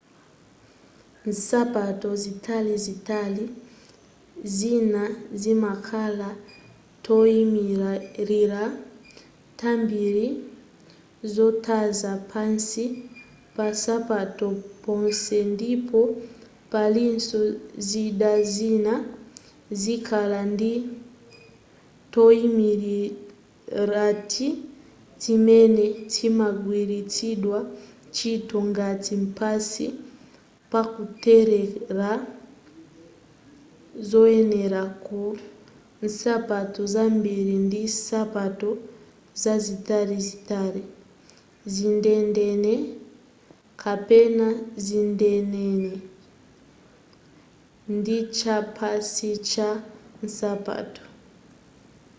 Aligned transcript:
nsapato 1.29 2.09
zitalizitali 2.23 3.43
zina 4.57 5.03
zimakhala 5.41 6.29
toyimilira 7.05 8.63
tambiri 9.59 10.27
tozaza 11.67 12.11
pansi 12.31 12.85
pansapato 13.55 14.47
ponse 14.83 15.37
ndipo 15.53 15.99
palinso 16.71 17.39
zida 17.87 18.31
zina 18.55 18.93
zokhala 19.81 20.39
ndi 20.53 20.73
toyimilirati 22.13 24.47
timene 25.21 25.85
timagwiritsidwa 26.13 27.59
ntchito 28.07 28.57
ngati 28.69 29.13
pansi 29.37 29.85
pakutelera 30.71 32.11
zoyenera 34.09 34.83
ku 35.05 35.19
nsapato 36.05 36.81
zambiri 36.95 37.55
ndi 37.65 37.81
nsapato 37.93 38.69
zitalizitali 39.65 40.83
zidendene 41.73 42.73
kapena 43.81 44.47
zidendene 44.85 45.91
ndichapansi 47.95 49.29
cha 49.49 49.69
nsapato 50.25 51.03